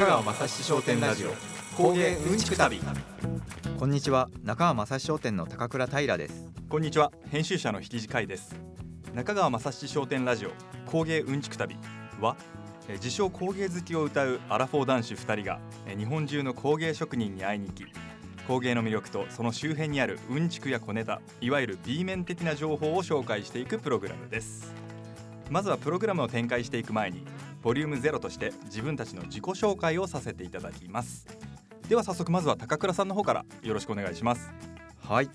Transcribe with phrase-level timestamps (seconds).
[0.00, 1.30] 中川雅史商店ラジオ。
[1.76, 2.80] 工芸うんちく旅。
[3.78, 4.30] こんにちは。
[4.42, 6.46] 中川正史商店の高倉平です。
[6.70, 7.12] こんにちは。
[7.28, 8.56] 編集者の引地海です。
[9.14, 10.52] 中川雅史商店ラジオ。
[10.90, 11.76] 工芸うんちく旅。
[12.18, 12.34] は
[12.88, 17.84] えー自称工芸好きを歌うアラフォー男子2人がえー日本中の工芸職人に会いに行き
[18.48, 24.72] 工芸の魅力とその周辺にあるうんちくや小ネタいわゆる B 面的な情報を紹介していくプログラムです。
[25.50, 27.26] まずはプログラムを展開していく前に
[27.62, 31.26] ボリューム0として自分たちの自己紹介をさせていただきます。
[31.88, 34.50] では早速まずは高倉さんの方からよろしくお願いします。
[35.02, 35.30] はい。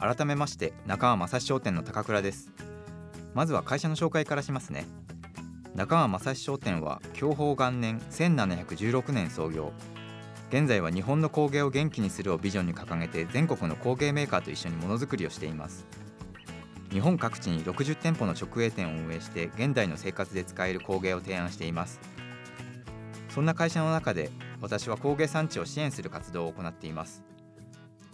[0.00, 2.52] 改めまして中川正史商店の高倉です。
[3.34, 4.86] まずは会社の紹介からしますね。
[5.74, 9.72] 中川正史商店は享保元年1716年創業。
[10.50, 15.84] 現在は日本の工芸を元気にするをビジョンに掲げて全国の工芸メーカーと一緒にものづくりをしています。
[16.90, 22.00] 日本各地に60店舗の直営店を運営して現代の生活で使える工芸を提案しています。
[23.28, 27.22] そんな会社の中で私は工芸産地を支援する活動を行っています。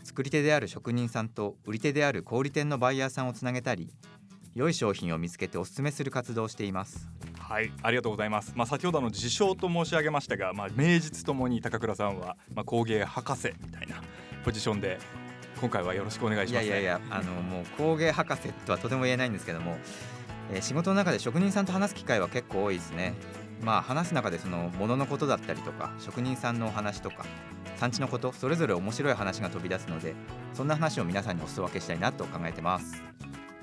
[0.02, 3.90] 作り手である職人さんと売り手である小売店のバイヤーさんをつなげたり
[4.54, 7.08] 良い商品を見つけておすすめする活動をしています。
[7.38, 14.02] はいありがとうございます、まあ、先ほどの自称と申し上げましたが、まあ、名実ともに高倉さんは、まあ、工芸博士みたいな
[14.44, 14.98] ポジションで
[15.60, 19.76] 今回はよろしくお願いします、ね、いやいやいやあのもう工芸博士とはとても言えないんですけども、
[20.52, 23.14] えー仕事の中で職人さんと話す機会は結構多いですね。
[23.62, 27.24] まあ話す中でその物のことだったりとか職人さんのお話とか
[27.76, 30.14] 産地のことそれぞれ面白い話が飛び出すので
[30.52, 33.02] そんな話を皆さんにお裾分けしたいなと考えてます。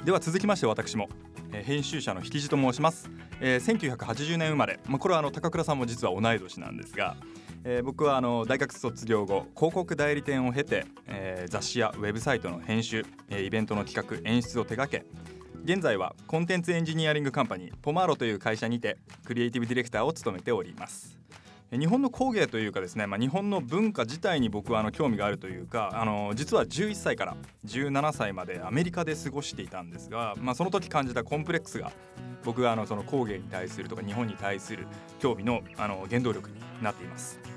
[0.03, 1.09] では続きまして私も、
[1.53, 7.15] えー編集者の引地と申します、えー1980年生まれ、まあ、これはあの高倉さんも実は同い年なんですが、
[7.63, 15.05] えー僕はあの大学卒業後広告代理店を経て、えー雑誌やウェブサイトの編集、えーイベントの企画演出を手掛け
[15.63, 21.19] 現在はコンテンツエンジニアリングカンパニーポマーロという会社にてクリエイティブディレクターを務めております
[21.71, 31.91] 日本の工芸というかですね、まあ、日本の文化自体に僕はあの興味があるというかあの実は11歳から17歳までアメリカで過ごしていたんですが、まあ、その時感じたコンプレックスが
[32.43, 34.87] 僕があのその工芸に対するとか日本に対する
[35.19, 37.50] 興味のあの原動力になっています。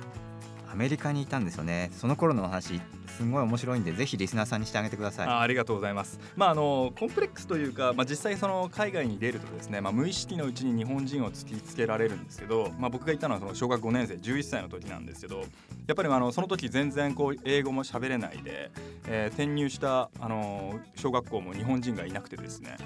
[0.74, 6.18] アメリカにいたんですよねその頃のお話すごい面白いんでぜひリスナーさんにしてあげてくださいあありがとうございます。
[6.34, 15.44] まああのコンプレックスというか、まあ実際その海外に出るとですね、まあ無意識のうちに日本人を突きつけられるんですけど、まあ僕がいたのはその小学5年生11歳の時なんですけど、や
[15.92, 18.72] っぱりあのその時全然こう英語も喋れないで、
[19.06, 22.76] えー転入したあの小学校も日本人がいなくてですね、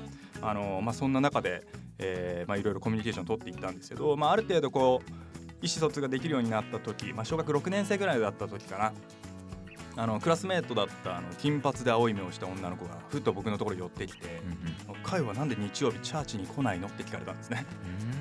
[0.42, 1.64] あのまあそんな中で、
[1.98, 5.10] えーまあいろいろコミュニケーションを取っていったんですけど、まあある程度こう
[5.60, 8.92] 意思疎通ができるようになった時、まあ小学6年生ぐらいだった時かな。
[9.96, 14.40] あのクラスメートだったあの金髪で青い目をした女の子がふっと僕のところに寄ってきて
[14.88, 17.66] うん「カイはなんで日曜日チャーチに来ないの?」って聞かれたんですね。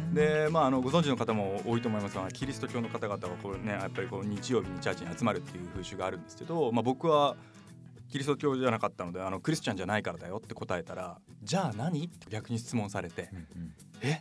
[0.10, 7.36] うんでまああのご存知の方も多いと思いますがキリスト教の方々はこうねやっぱりこう日曜日にチャーチに集まるっていう風習があるんですけど、まあ、僕は
[8.10, 14.20] キリスト教じゃなかったのであのクリスチャンじゃないからだよって答えたら「じゃあ何?」って逆に質問されてうんうん「え？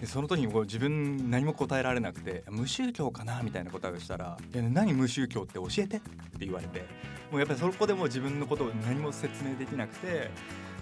[0.00, 6.00] でその時にこう自分何も答えられなくて無宗教かなみたいな答えをしたら「いや何無宗教って教えて」って
[6.40, 6.86] 言われて
[7.30, 10.30] もうやっぱりそこでも自分のことを何も説明できなくて、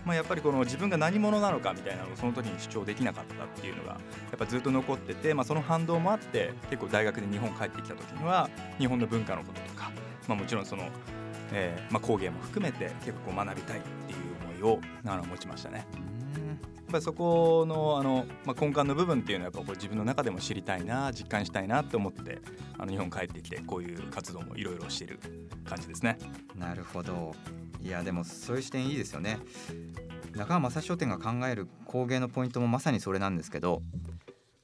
[0.06, 3.96] まあ、やっぱりこの自分が何者なのかみたいなのをその時に主張できなかったっていうのがや
[4.36, 9.90] っぱずっと残ってて、まあ、その反動もあって結構大学で日本帰ってきた時には日本の文化のこととか、
[10.28, 10.88] まあ、もちろんその、
[11.52, 15.84] えーまあ、工芸も含めて結構学びたいっていう思いをあの持ちましたね。
[16.88, 22.38] やっぱりそこのあの、まあ、根幹の部分っていうのはやっぱ自分の中でも知りたいな実感したいなと思って
[22.78, 25.21] あの日本帰ってきてこういう活動もいろいろしている
[25.66, 26.16] 感じですね。
[26.56, 27.34] なるほど。
[27.82, 29.38] いやでもそういう視点いいですよね。
[30.32, 33.82] 中川正史商店が考える工芸のポイントもまさにそれなんですけど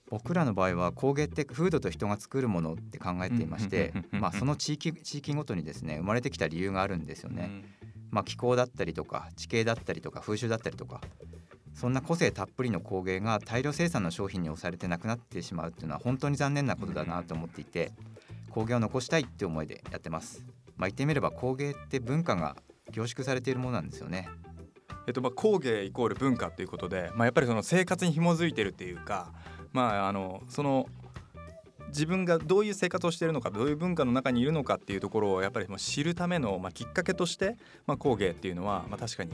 [0.08, 7.64] 僕らの場合は工芸って風土と人が作るものって考えていまして まあその地域地域ごとにですね生まれてきた理由があるんですよね、
[8.10, 11.02] まあ気候だったりとか地形だったりとか風習だったりとか
[11.74, 17.92] そんな個性たっぷりの工芸が大量生産の商品に押されてなくなってしまうっていうのは本当に残念なことだなと思っていて
[18.50, 20.44] 工芸を残したいって思いでやってます。
[20.76, 22.56] まあ言ってみれば工芸って文化が
[22.92, 24.28] 凝縮されているものなんですよね。
[25.06, 29.32] えっとまあ、工芸イコール文化ということで、まあ、やっぱりその生活に紐づいてるっていうか、
[29.72, 30.88] まあ、あのその
[31.88, 37.56] 自分がどういう生活をしているのかどういう文化の中にいるのかっていうところをやっぱりもう知るための、まあ、きっかけとして、
[37.86, 39.32] まあ、工芸っていうのは、まあ、確かに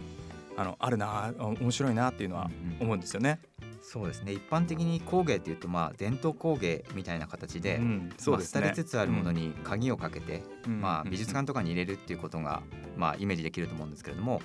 [0.60, 3.40] あのあるなあ面白いなっていうのは思うんですよね。
[3.82, 8.60] そうですね一般的に工芸っていうとまあ伝統工芸みたいな形で、うん、そうですね。
[8.60, 12.62] まあ廃れつつあるものに鍵をかけて、うんまあ、美術館とかに入れるっていうことが、
[12.96, 14.42] まあ、イメージできると思うんですけれども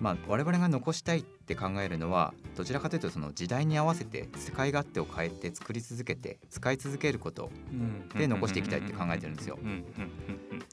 [0.00, 7.50] まあ、我々が残したいって考えるのはどちらかというとその時代に合わせて使い勝手を変えて作り続けて使い続けること
[8.16, 9.58] で残していきたいって考えてるんですよ。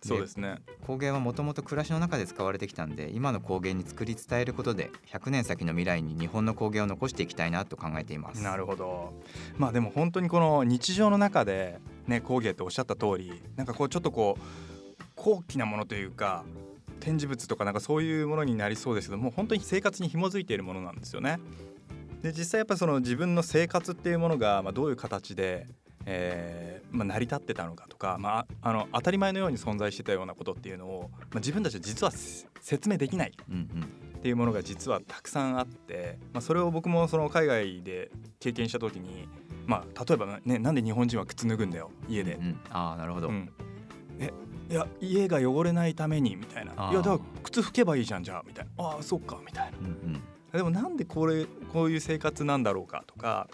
[0.02, 0.60] そうですね。
[0.86, 8.42] 工芸はもともと暮らしの中で使われてきたんで今の工芸に作り伝えることで100年先の未来に日本の工芸を残していきたいなと考えています。
[8.44, 9.14] なるほど。
[9.58, 16.44] まあでも本当にこの日常の中でね工芸っておっしゃった通りなんかこうちょっとこう高貴なものというか
[17.00, 21.40] 展示物とかなんかそういうものになりそうですけども本当に生活に紐づいているものなんですよね。
[22.22, 25.68] で実際やっぱりその自分の生活っていうものがまあどういう形で、
[26.10, 32.12] えーまあ、成り立ってたのかとか、まあ、あの当たり前のように存在してたようなことっていうのを、まあ、自分たちは実は
[32.62, 38.10] 説明できないっていうものが実はたくさんあって、まあ、それを僕もその海外で
[38.40, 39.28] 経験した時に、
[39.66, 42.36] まあ、例えばねなんで日本人は靴脱ぐんだよ家で。
[42.36, 43.52] うんうん、あなるほど、うん、
[44.20, 44.32] え
[44.70, 46.90] いや家が汚れないためにみたいな。
[46.90, 48.86] いやだから靴拭けばいいじゃんじゃあみたいな。
[48.86, 50.22] ああそっかみたいな、うんうん、
[50.54, 53.50] でもなんでこれこういう生活なんだろうかとか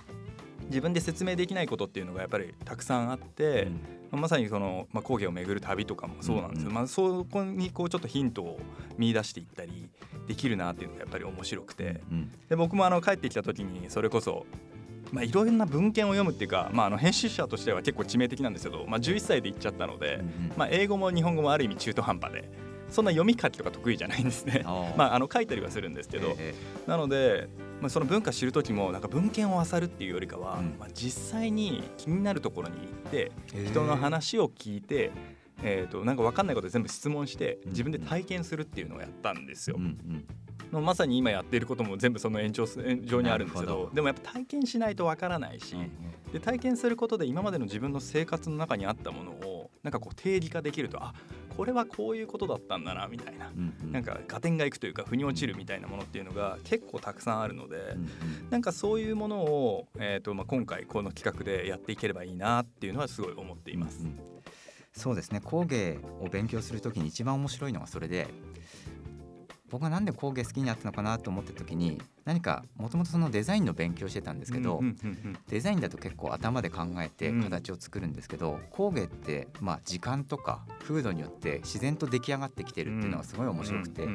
[0.67, 3.67] 自分で説明できないことっていうのがやっぱりたくさんあって、
[4.11, 6.67] うん、まさにその、まあ、工芸を巡る旅とかもそうなんですよ、うん。
[6.69, 8.59] うん、まあ、そこにこうちょっとヒントを
[8.97, 9.89] 見出していったり
[10.27, 14.45] できるなっていうのがやっぱり面白くて、うん、で僕もあの帰ってきた時にそれこそ
[15.11, 20.23] まあ、いろんな文献を読むっていうか、まあ、あの編集者としては結構致命的なんですけど、まあ、11歳で行っちゃったので、
[20.57, 22.49] まあ、英語も日本語もある意味中途半端で。
[22.93, 24.61] そんな読み書きとか得意じゃないんですね。
[24.95, 27.49] まあ、あの書いたりはするんですけど、えー、なので、
[27.81, 33.31] まあ、その文化知る時もなんか文献を漁るっていうよりかは、うん、まあ、実際に気になるところに行って
[33.67, 35.11] 人の話を聞いて、
[35.63, 39.77] えー、となんか分かんないこと全部質問して自分で体験するっていうのをやったんですよ。
[39.79, 40.25] うんうん。
[40.71, 45.75] のまさに今やっていることも全部その延長上にあるんですけどでもやっぱ体験しないとわからないし、
[46.31, 51.13] で体験することで今までの自分の生活の中にあったものをなんかこう定義化できるとあ
[51.55, 64.01] これはこういうことだったんだなみたいな、うんうん、なんか合点がいくというか腑に落ちるみたいなものっていうのが結構たくさんあるので、うんうん、なんかそういうものを、えーとまあ、今回この企画でやっていければいいなっていうのはすごい思っています。
[64.01, 64.19] うんうん、
[64.93, 65.41] そうですね。
[65.41, 68.27] 工芸を勉強する時に一番面白いのがそれで
[69.73, 74.81] 僕がなんで工芸好きになったのかなと思った時に何かもともとそのデザインの勉強してたんですけど、
[75.49, 84.07] デザインだと結構頭で考えて形を作るんですけど、工芸ってまあ時間とか風土によって自然と出来上がってきてるっていうのがすごい面白くて、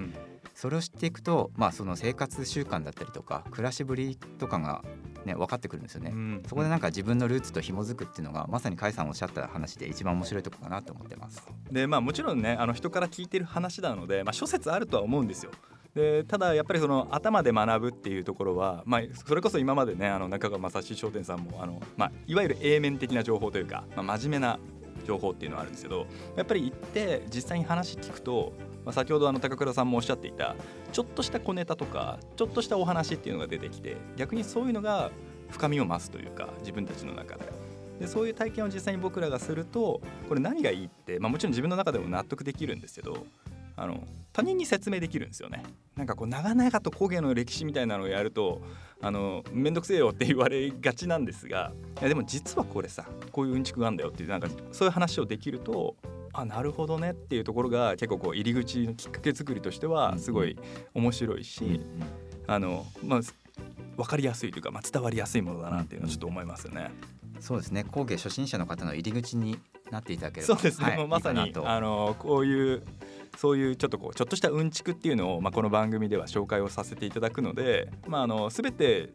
[0.54, 4.84] それを知っていくと、まあ、その生活習慣だったりとか暮らしぶりとかが
[5.24, 11.42] ね、分かってくるんですよね、うん、そこでなんか自分のルーツと紐づくっていうのがまさに甲斐さんおっしゃった話で一番面白いとこかなと思ってます。
[11.70, 15.50] でまあもちろんねあの人から聞いてる話なので、まあ、諸説あるとは思うんですよ。
[15.94, 24.58] でただやっぱりその頭で学ぶっていうところは、まあ、それこそ今までねあの中川正史商店さんもあの、まあ、いわゆる A 面的な情報というか、まあ、真面目な
[25.06, 26.06] 情報っていうのはあるんですけど
[26.36, 28.52] やっぱり行って実際に話聞くと、
[28.88, 30.56] まあ、先ほどあの高倉さんもおっしゃっていた
[30.92, 35.10] ちょっとした小ネタとかちょっとしたお話っていうのが出てきて逆にそういうのが
[35.50, 37.44] 深みを増すというか自分たちの中で。
[38.00, 43.26] でそういう体験を実際に僕らがするとこれ何がいいって、まあ、もちろん自分の中でも納得できるんですけど
[43.76, 45.64] あの他人に説明できるんですよね。
[45.96, 48.62] なんかこう長々と工芸の歴史みたいなのをやると
[49.02, 55.96] あの面倒くせえよって言われがちなんですがいやでも実はこれさこういううんちくがあるんだよっていうなんかそういう話をできると
[56.40, 57.10] あなるほどね。
[57.10, 60.56] っていうところが結構こう入り口のきっかけ作りとしてはすごい
[60.94, 61.80] 面白いし、
[62.46, 63.20] あのまあ
[63.96, 66.92] 分かりやすいというか、まあ、伝わりやすいものだなっていうのはちょっと思いますよね。
[67.40, 67.84] そうですね。
[67.84, 69.58] 工芸初心者の方の入り口に
[69.90, 72.82] なっていただければそうですね、はい、まさにあのこういう
[73.36, 79.14] そういうちょっとこうちょっとしたうんちくっていうのを、まあ、この番組では紹介をさせていただくので、まあ、あの全て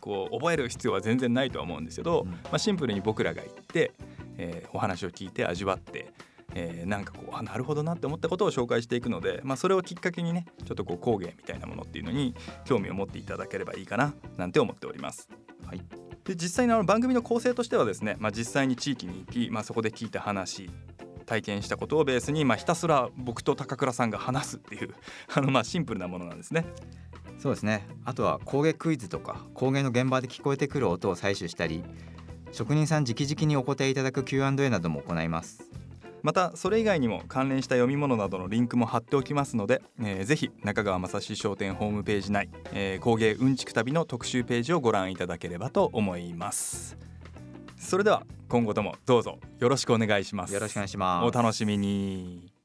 [0.00, 3.92] こう覚える必要は全然ないとは思うんですけど、うん、まあ、シンプルに僕らが行って、
[4.38, 6.12] えー、お話を聞いて味わって、
[6.54, 15.28] えー、なんかこうあなるほどなって思ったことを紹介していくので、まあ、それをきっかけにねちょっとこう工芸みたいなものっていうのに興味を持っていただければいいかななんて思っております。
[15.64, 15.82] はい
[16.24, 20.70] で実際にあの番組の構成としてはですね、まあ、実際に地域に行き、まあ、そこで聞いた話
[21.26, 24.94] 体験したことをベースに、まあ、ひたすら僕と高倉さんが話すっていう
[25.34, 26.66] あのまあシンプルなものなんですね。
[27.38, 31.82] そうですねあとは工芸クイズとか工芸の現場で聞こえてくる音を採取したり
[32.52, 35.69] 職人さん直々にお答えいただく Q&A なども行います
[36.22, 46.96] またそれ以外にも関連した読み物などのリンクも貼っておきますので、えー、ぜひ中川正史商店ホームページ内、えー、工芸うんちく旅の特集ページをご覧いただければと思います。
[47.78, 50.54] それでは今後ともどうぞよろしくお願いします。
[50.54, 51.26] よろしくお願いします。
[51.26, 52.59] お楽しみに